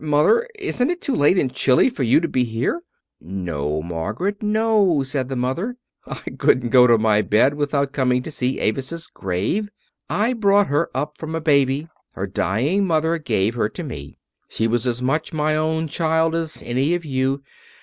[0.03, 0.47] Mother!
[0.57, 2.81] Isn't it too late and chilly for you to be here?"
[3.19, 5.77] "No, Margaret, no," said the mother.
[6.07, 9.69] "I couldn't go to my bed without coming to see Avis's grave.
[10.09, 14.17] I brought her up from a baby her dying mother gave her to me.
[14.49, 17.43] She was as much my own child as any of you.